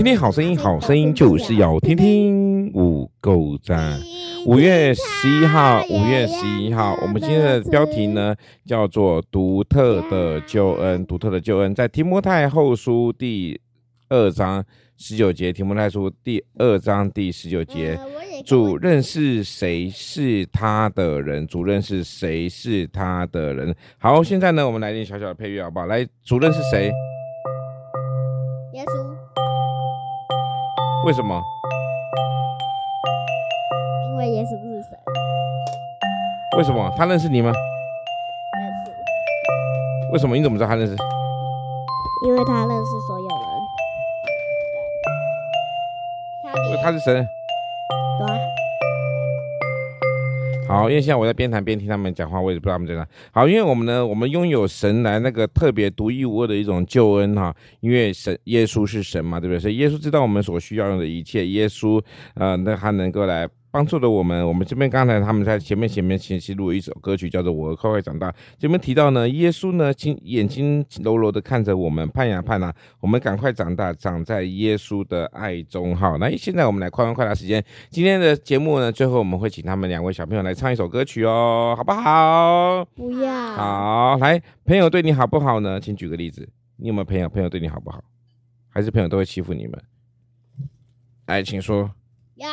[0.00, 4.00] 听听好声音，好声音就是要听听五够赞。
[4.46, 11.04] 五月十一号，五月十一号，我们今天的标题呢叫做“独特的救恩”。
[11.04, 13.60] 独特的救恩，在提摩太后书第
[14.08, 14.64] 二章
[14.96, 18.00] 十九节，提摩太书第二章第十九节，
[18.46, 23.76] 主认识谁是他的人，主认识谁是他的人。
[23.98, 25.84] 好，现在呢，我们来点小小的配乐，好不好？
[25.84, 26.90] 来，主认识谁？
[28.72, 29.09] 耶稣。
[31.06, 31.42] 为什么？
[34.10, 34.98] 因为耶稣不是神。
[36.58, 36.92] 为什么？
[36.96, 37.50] 他认识你吗？
[38.60, 38.92] 认识。
[40.12, 40.36] 为什么？
[40.36, 40.94] 你怎么知道他认识？
[42.26, 43.38] 因为他认识所有人。
[46.52, 46.68] 对。
[46.68, 47.26] 因为他是神。
[50.70, 53.06] 好，因为现在我在边谈边听他们讲话，我也不知道他们在哪。
[53.32, 57.54] 好，因为我们呢，我们拥有神来那个特别独一无二的一种救恩哈。
[57.80, 59.58] 因为神耶稣是神嘛，对不对？
[59.58, 62.00] 所以耶稣知道我们所需要用的一切，耶稣
[62.34, 63.48] 呃，那他能够来。
[63.70, 64.46] 帮助了我们。
[64.46, 68.30] 我们这边刚才他们在前面前面前期录了一首歌曲，叫做《我快快长大》。
[68.58, 75.94] 这边提到呢，耶稣呢，睛眼睛柔柔的看着我们，盼呀盼啊，我们赶快长大，长在耶稣的爱中。
[75.94, 77.64] 好，那现在我们来快问快答时间。
[77.90, 82.84] 今天的节目呢，最后我们会请他们两位小朋友来唱一首歌曲哦，好不好？
[82.94, 83.32] 不要。
[83.52, 85.80] 好，来，朋友对你好不好呢？
[85.80, 87.28] 请举个例子，你有没有朋友？
[87.28, 88.02] 朋友对你好不好？
[88.68, 89.80] 还是朋友都会欺负你们？
[91.26, 91.90] 来，请说。
[92.36, 92.46] 有。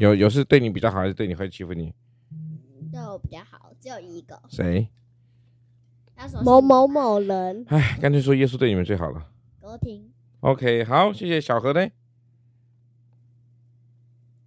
[0.00, 1.92] 有有是对你比较好，还是对你会欺负你？
[2.90, 4.40] 对我比较好，只有一个。
[4.48, 4.88] 谁？
[6.42, 7.66] 某某某人。
[7.68, 9.30] 哎，干脆说耶稣对你们最好了。
[9.60, 10.10] 歌厅。
[10.40, 11.86] OK，好，谢谢小何呢。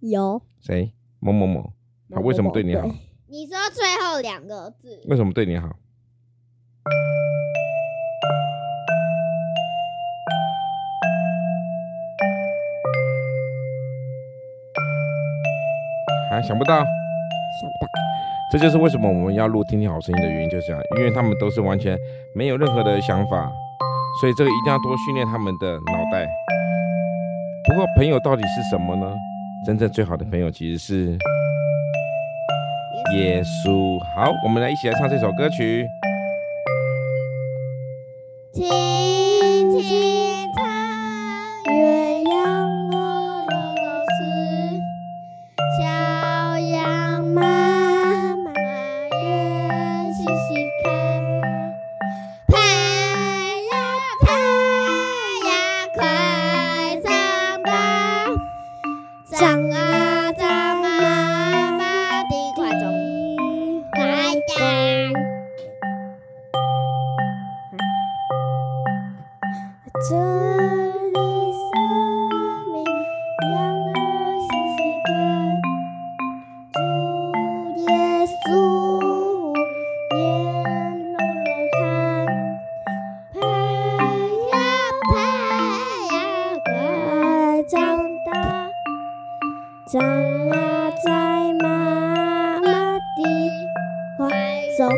[0.00, 0.42] 有。
[0.60, 0.92] 谁？
[1.20, 1.72] 某某某。
[2.10, 2.88] 他为什么对你好？
[3.28, 5.04] 你说最后两个字。
[5.06, 5.78] 为什么对你好？
[16.34, 17.92] 啊，想不到，想不到，
[18.50, 21.96] 这就是为什么我们要录《听听好声音》的原因，就是这样，因为他们都是完全
[22.34, 23.48] 没有任何的想法，
[24.20, 26.26] 所以这个一定要多训练他们的脑袋。
[27.68, 29.14] 不过，朋友到底是什么呢？
[29.64, 31.18] 真正最好的朋友其实是
[33.16, 33.98] 耶稣。
[34.16, 35.86] 好，我们来一起来唱这首歌曲。
[70.10, 70.20] 长
[90.50, 93.00] 啊，在妈妈的
[94.18, 94.28] 怀
[94.76, 94.90] 中。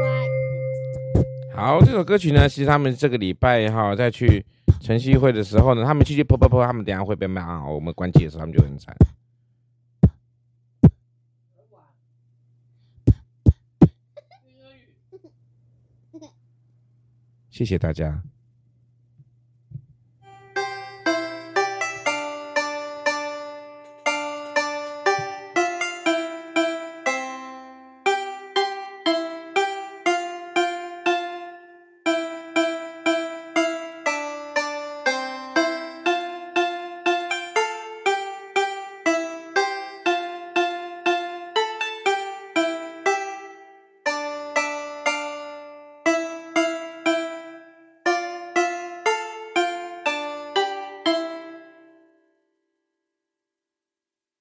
[1.54, 4.44] 好，这首歌曲呢，其实他们这个礼拜哈，再去
[4.86, 7.68] 晨曦会的时候呢，他们继续泼泼泼，他们等下会被骂啊。
[7.68, 8.96] 我们关机的时候，他们就很惨。
[17.50, 18.22] 谢谢大家。